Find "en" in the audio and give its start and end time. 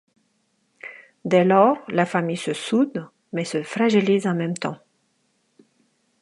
4.25-4.33